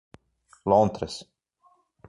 Lontras 0.71 1.29